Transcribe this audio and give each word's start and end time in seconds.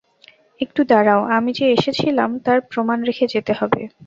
একটু 0.61 0.81
দাঁড়াও, 0.83 1.21
আমি 1.37 1.51
যে 1.53 1.65
এসেছিলাম 1.71 2.29
তার 2.45 2.59
প্রমাণ 2.71 2.97
রেখে 3.03 3.25
যেতে 3.33 3.53
হবে। 3.59 3.81